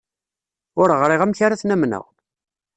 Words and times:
Ur 0.81 0.89
ɣriɣ 0.99 1.21
amek 1.21 1.39
ara 1.45 1.59
ten-amneɣ. 1.61 2.05